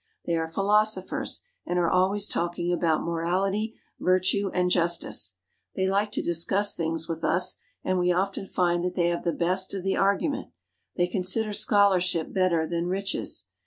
They 0.25 0.35
are 0.35 0.47
philosophers, 0.47 1.43
and 1.63 1.77
are 1.77 1.87
always 1.87 2.27
talk 2.27 2.57
ing 2.57 2.71
about 2.73 3.03
morality, 3.03 3.75
virtue, 3.99 4.49
and 4.51 4.71
justice. 4.71 5.35
They 5.75 5.87
like 5.87 6.11
to 6.13 6.23
discuss 6.23 6.75
things 6.75 7.07
with 7.07 7.23
us, 7.23 7.59
and 7.83 7.99
we 7.99 8.11
often 8.11 8.47
find 8.47 8.83
that 8.83 8.95
they 8.95 9.09
have 9.09 9.23
the 9.23 9.31
best 9.31 9.75
of 9.75 9.83
the 9.83 9.97
argument. 9.97 10.47
They 10.97 11.05
consider 11.05 11.53
scholar 11.53 11.99
ship 11.99 12.33
better 12.33 12.65
than 12.67 12.87
riches. 12.87 13.49